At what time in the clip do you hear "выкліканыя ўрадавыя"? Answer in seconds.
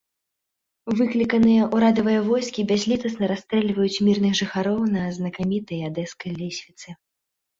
0.99-2.21